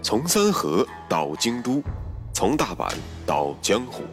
[0.00, 1.82] 从三河到京都，
[2.32, 2.90] 从大阪
[3.26, 4.04] 到江湖，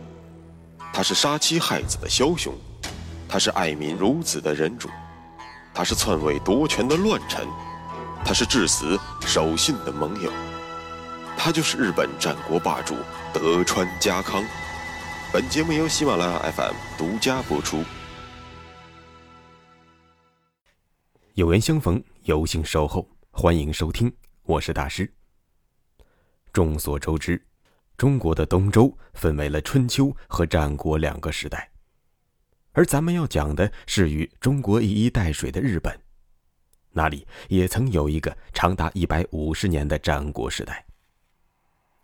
[0.92, 2.54] 他是杀妻害子的枭雄，
[3.30, 4.90] 他是爱民如子的仁主，
[5.74, 7.48] 他是篡位夺权的乱臣，
[8.26, 10.32] 他是至死守信的盟友，
[11.38, 12.96] 他就是日本战国霸主
[13.32, 14.44] 德川家康。
[15.32, 17.84] 本节目由喜马拉雅 FM 独家播出。
[21.36, 24.12] 有缘相逢，有幸守候，欢迎收听，
[24.44, 25.14] 我是大师。
[26.56, 27.46] 众所周知，
[27.98, 31.70] 中国的东周分为了春秋和战国两个时代，
[32.72, 36.00] 而咱们要讲的是与中国一衣带水的日本，
[36.92, 40.86] 那里也曾有一个长达一百五十年的战国时代，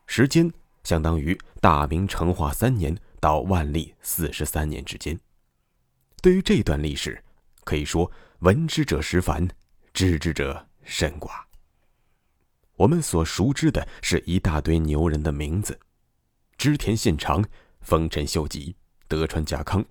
[0.05, 0.52] 时间
[0.84, 5.18] 相当于大明成化三年到万历四十三年之间。
[6.22, 7.24] 对于这段历史，
[7.63, 9.48] 可以说闻之者十烦，
[9.94, 11.41] 知之者甚寡。
[12.81, 15.80] 我们所熟知的是一大堆牛人的名字：
[16.57, 17.46] 织田信长、
[17.82, 18.76] 丰臣秀吉、
[19.07, 19.85] 德川家康、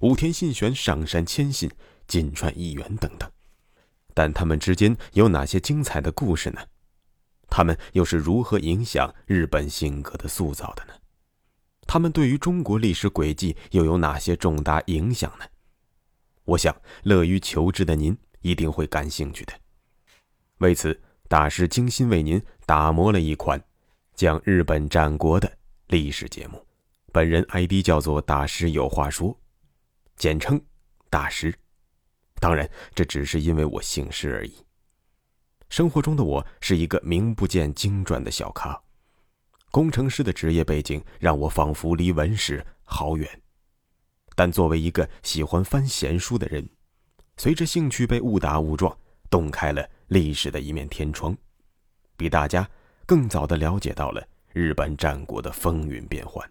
[0.00, 1.70] 武田信玄、上杉谦信、
[2.08, 3.30] 金川义元等等。
[4.12, 6.60] 但他们之间有哪些精彩的故事呢？
[7.48, 10.94] 他们又是如何影响日本性格的塑造的呢？
[11.86, 15.44] 他们对于中国历史轨迹又有哪些重大影响呢？
[16.42, 19.52] 我想，乐于求知的您一定会感兴趣的。
[20.58, 21.00] 为此。
[21.32, 23.58] 大师精心为您打磨了一款
[24.14, 25.50] 讲日本战国的
[25.86, 26.62] 历史节目，
[27.10, 29.34] 本人 ID 叫做大师有话说，
[30.14, 30.60] 简称
[31.08, 31.58] 大师。
[32.38, 34.52] 当然，这只是因为我姓施而已。
[35.70, 38.78] 生活中的我是一个名不见经传的小咖，
[39.70, 43.26] 工程师的职业背景让我仿佛离文史好远。
[44.36, 46.68] 但作为一个喜欢翻闲书的人，
[47.38, 48.94] 随着兴趣被误打误撞
[49.30, 49.88] 洞开了。
[50.12, 51.34] 历史的一面天窗，
[52.18, 52.68] 比大家
[53.06, 56.46] 更早的了解到了日本战国的风云变幻，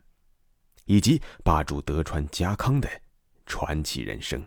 [0.85, 2.89] 以及霸主德川家康的
[3.45, 4.43] 传奇人生。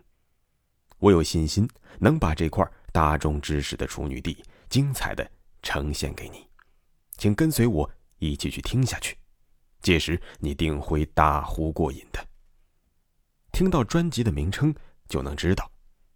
[0.97, 1.65] 我有信心
[1.97, 5.25] 能把这块大众知识的处女地精彩的
[5.61, 6.45] 呈现给你，
[7.15, 9.15] 请跟随我一起去听下去，
[9.81, 12.19] 届时你定会大呼过瘾的。
[13.53, 14.75] 听到专辑的名称
[15.07, 15.71] 就能知道，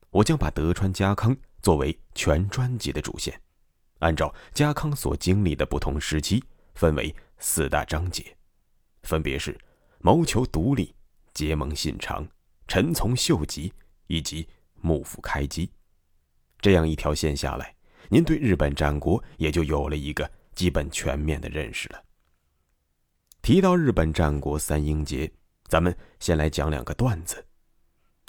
[0.09, 1.33] 我将把德川家康。
[1.61, 3.39] 作为全专辑的主线，
[3.99, 6.43] 按照家康所经历的不同时期，
[6.75, 8.35] 分为四大章节，
[9.03, 9.57] 分别是
[9.99, 10.95] 谋求独立、
[11.33, 12.27] 结盟信长、
[12.67, 13.73] 臣从秀吉
[14.07, 15.69] 以及幕府开基。
[16.59, 17.75] 这样一条线下来，
[18.09, 22.03] 您对日本战国也就有了一个基本全面的认识了。
[23.41, 25.31] 提到日本战国三英杰，
[25.67, 27.45] 咱们先来讲两个段子。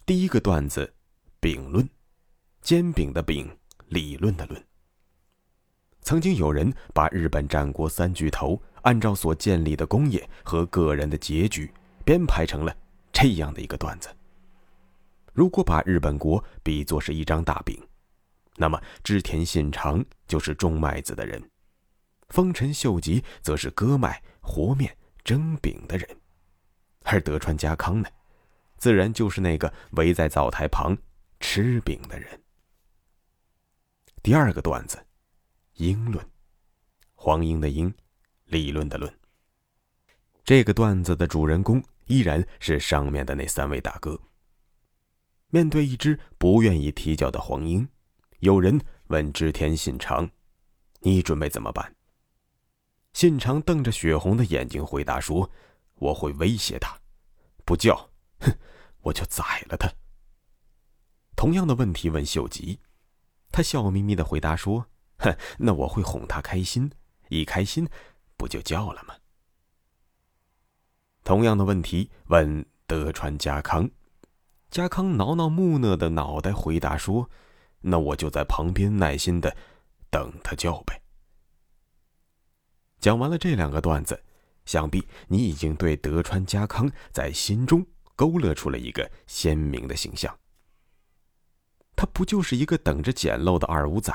[0.07, 0.95] 第一个段子，
[1.41, 1.89] 丙论。
[2.63, 3.51] 煎饼的饼，
[3.89, 4.65] 理论的论。
[6.03, 11.71] 曾经有人把日本战国三巨头按照所建立的功业和个人的结局
[12.05, 12.77] 编排成了
[13.13, 14.09] 这样的一个段子：
[15.33, 17.79] 如果把日本国比作是一张大饼，
[18.57, 21.43] 那么织田信长就是种麦子的人，
[22.29, 26.09] 丰臣秀吉则是割麦、和面、蒸饼的人，
[27.05, 28.09] 而德川家康呢，
[28.77, 30.97] 自然就是那个围在灶台旁
[31.41, 32.41] 吃饼的人。
[34.23, 35.03] 第二个段子，
[35.77, 36.23] 鹰论，
[37.15, 37.93] 黄鹰的鹰，
[38.45, 39.11] 理论的论。
[40.45, 44.21] 这个段子的主人公依然是上面的那三位大哥。
[45.49, 47.89] 面对一只不愿意啼叫的黄鹰，
[48.41, 50.31] 有人问织田信长
[51.01, 51.97] ：“你准备怎么办？”
[53.15, 55.51] 信长瞪着血红的眼睛回答说
[55.97, 57.01] ：“我会威胁他，
[57.65, 58.11] 不叫，
[58.41, 58.55] 哼，
[59.01, 59.91] 我就宰了他。”
[61.35, 62.81] 同样的问题问秀吉。
[63.53, 64.87] 他笑眯眯的回答说
[65.19, 66.91] ：“哼，那我会哄他开心，
[67.29, 67.89] 一开心，
[68.37, 69.15] 不就叫了吗？”
[71.23, 73.91] 同样的问题问德川家康，
[74.71, 77.29] 家康挠挠木讷的脑袋回答说
[77.83, 79.55] ：“那我就在旁边耐心的
[80.11, 81.03] 等他叫呗。”
[82.99, 84.25] 讲完了这两个段子，
[84.65, 87.87] 想必你已经对德川家康在心中
[88.17, 90.40] 勾勒出了一个鲜明的形象。
[92.01, 94.11] 他不就是一个等着捡漏的二五仔，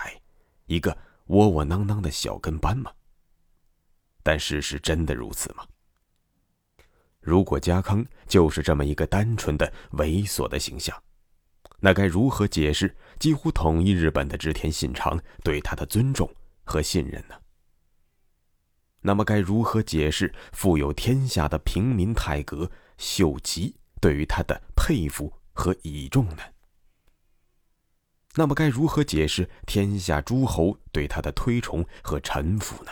[0.65, 0.97] 一个
[1.27, 2.91] 窝窝囊囊的小跟班吗？
[4.23, 5.63] 但事实真的如此吗？
[7.19, 10.99] 如果家康就是这么一个单纯的猥琐的形象，
[11.79, 16.27] 那该如何解释几乎统一日本的织田信长对他的尊重
[16.63, 17.35] 和信任呢？
[19.01, 26.41] 那么该如何解释富有天下的平民太阁秀吉对于他的佩服和倚重呢？
[28.37, 32.91] 那么该如何解释天下诸侯对他的推崇和臣服呢？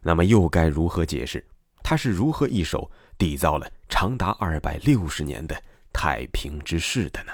[0.00, 1.46] 那么又该如何解释
[1.80, 5.62] 他是如何一手缔造了长达二百六十年的
[5.92, 7.32] 太平之势的呢？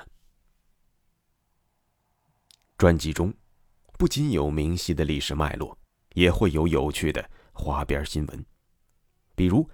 [2.77, 3.33] 专辑中
[3.97, 5.77] 不仅有明晰的历史脉络，
[6.13, 8.45] 也会有有趣的花边新闻，
[9.35, 9.69] 比如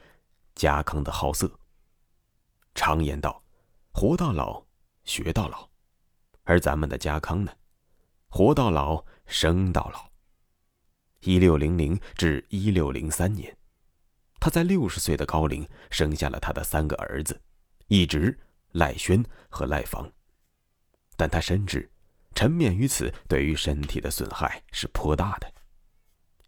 [0.54, 1.50] 家康的好色。
[2.76, 3.42] 常言道
[3.92, 4.64] ：“活到老，
[5.04, 5.68] 学到老。”
[6.44, 7.52] 而咱们的家康呢，
[8.28, 10.10] 活到老，生到老。
[11.20, 13.56] 一六零零至一六零三年，
[14.38, 17.40] 他在六十岁的高龄生下了他的三个儿子，
[17.88, 18.38] 一直
[18.72, 20.12] 赖宣和赖房。
[21.16, 21.90] 但他深知，
[22.34, 25.50] 沉湎于此对于身体的损害是颇大的，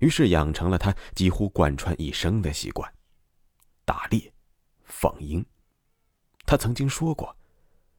[0.00, 2.92] 于是养成了他几乎贯穿一生的习惯：
[3.86, 4.30] 打猎、
[4.84, 5.42] 放鹰。
[6.44, 7.34] 他曾经说过，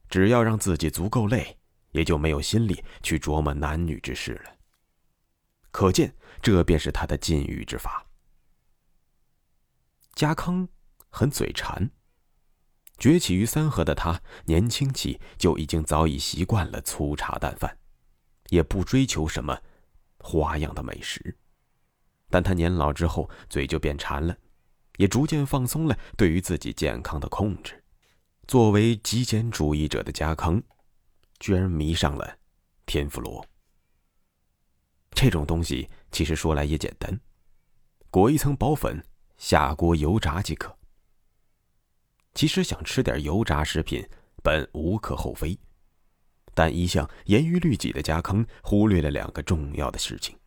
[0.08, 1.58] 只要让自己足够累，
[1.98, 4.56] 也就没有心力去琢磨男女之事了。
[5.72, 8.06] 可见，这便是他的禁欲之法。
[10.14, 10.68] 家康
[11.10, 11.90] 很嘴馋。
[12.98, 17.76] 崛起于三河的他，年轻起就已经早已习惯了粗茶淡饭，
[18.50, 19.60] 也不追求什么
[20.20, 21.36] 花样的美食。
[22.30, 24.36] 但他年老之后，嘴就变馋了，
[24.98, 27.82] 也逐渐放松了对于自己健康的控制。
[28.46, 30.62] 作为极简主义者的家康，
[31.40, 32.38] 居然迷上了
[32.86, 33.44] 天妇罗。
[35.10, 37.18] 这种东西其实说来也简单，
[38.10, 39.04] 裹一层薄粉，
[39.36, 40.76] 下锅油炸即可。
[42.34, 44.08] 其实想吃点油炸食品
[44.42, 45.58] 本无可厚非，
[46.54, 50.38] 但一向严于律己的家康忽略了两个重要的事情：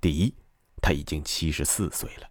[0.00, 0.34] 第一，
[0.80, 2.26] 他已经七十四岁了；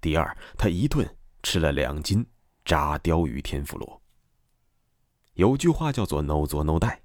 [0.00, 1.08] 第二，他一顿
[1.44, 2.26] 吃了两斤
[2.64, 4.02] 炸鲷鱼天妇罗。
[5.38, 7.00] 有句话叫做 “no 做 no 带”，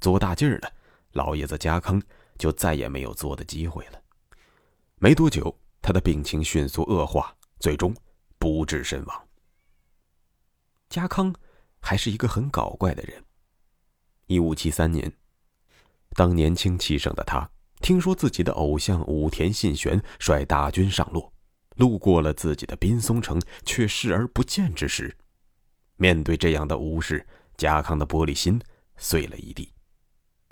[0.00, 0.72] 做大劲儿了，
[1.12, 2.02] 老爷子家康。
[2.36, 4.02] 就再也没有做的机会了。
[4.96, 7.94] 没多久，他的病情迅速恶化，最终
[8.40, 9.28] 不治身亡。
[10.88, 11.32] 家康
[11.78, 13.22] 还是一个很搞怪的人。
[14.26, 15.12] 一五七三年，
[16.16, 17.48] 当年轻气盛的他
[17.80, 21.32] 听说自己的偶像武田信玄率大军上洛，
[21.76, 25.16] 路过了自己的滨松城，却视而不见之时，
[25.94, 27.24] 面对这样的无视，
[27.56, 28.60] 家康的玻璃心
[28.96, 29.72] 碎了一地。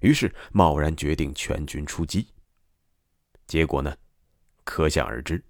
[0.00, 2.26] 于是贸然决定全军出击。
[3.46, 3.96] 结果呢，
[4.64, 5.44] 可想而知，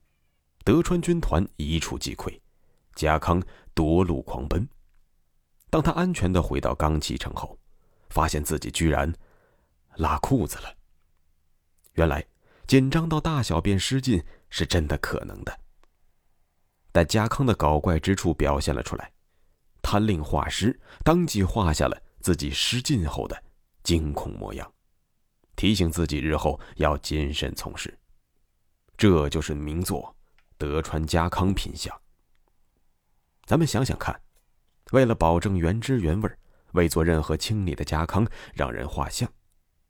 [0.64, 2.38] 德川军团一触即溃，
[2.94, 3.43] 家康
[3.75, 4.69] 夺路狂奔。
[5.70, 7.58] 当他安全的回到冈崎城后，
[8.10, 9.10] 发现自己居然
[9.96, 10.75] 拉裤子了。
[11.94, 12.22] 原来
[12.66, 15.60] 紧张到大小便失禁是真的可能的。
[16.90, 19.10] 但家康的搞怪之处表现了出来，
[19.82, 23.43] 他令画师当即画下了自己失禁后的。
[23.82, 24.73] 惊恐模样，
[25.56, 27.99] 提醒自己日后要谨慎从事。
[28.96, 30.14] 这就是名作
[30.56, 31.93] 《德川家康品相》。
[33.44, 34.19] 咱们想想看，
[34.93, 36.31] 为了保证原汁原味，
[36.75, 38.25] 未做任何清理的家康
[38.55, 39.29] 让人画像，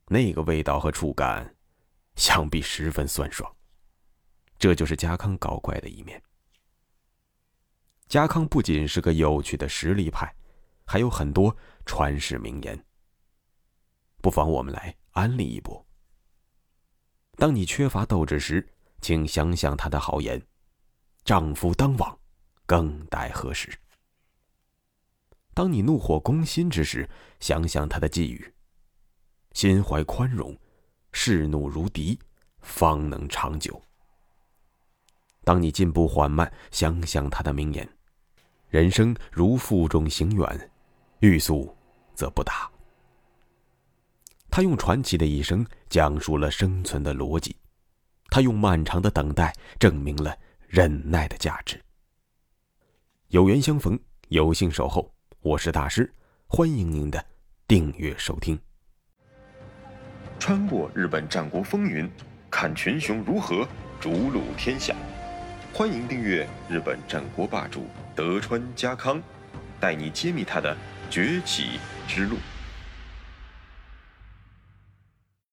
[0.06, 1.54] 那个味道和触感，
[2.16, 3.54] 想必十分酸爽。
[4.58, 6.22] 这就是家康搞怪的一面。
[8.12, 10.30] 家康不仅是个有趣的实力派，
[10.84, 11.56] 还有很多
[11.86, 12.78] 传世名言。
[14.20, 15.82] 不妨我们来安利一波。
[17.38, 18.68] 当你缺乏斗志时，
[19.00, 20.38] 请想想他的豪言
[21.24, 22.18] ：“丈夫当往，
[22.66, 23.72] 更待何时？”
[25.54, 27.08] 当你怒火攻心之时，
[27.40, 28.52] 想想他的寄语
[29.56, 30.54] ：“心怀宽容，
[31.12, 32.18] 视怒如敌，
[32.60, 33.82] 方能长久。”
[35.44, 37.88] 当你进步缓慢，想想他的名言
[38.72, 40.70] ：“人生如负重行远，
[41.20, 41.76] 欲速
[42.14, 42.70] 则不达。”
[44.50, 47.54] 他用传奇的一生讲述了生存的逻辑，
[48.30, 50.34] 他用漫长的等待证明了
[50.66, 51.78] 忍耐的价值。
[53.28, 53.98] 有缘相逢，
[54.28, 55.12] 有幸守候，
[55.42, 56.10] 我是大师，
[56.46, 57.22] 欢迎您的
[57.68, 58.58] 订阅收听。
[60.38, 62.10] 穿过日本战国风云，
[62.50, 63.68] 看群雄如何
[64.00, 64.96] 逐鹿天下。
[65.74, 67.84] 欢迎订阅日本战国霸主
[68.14, 69.22] 德川家康，
[69.80, 70.76] 带你揭秘他的
[71.10, 72.36] 崛起之路。